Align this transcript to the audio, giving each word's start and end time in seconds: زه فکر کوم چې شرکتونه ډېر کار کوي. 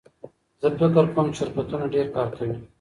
زه 0.61 0.67
فکر 0.79 1.03
کوم 1.13 1.27
چې 1.33 1.37
شرکتونه 1.39 1.85
ډېر 1.93 2.07
کار 2.15 2.27
کوي. 2.37 2.55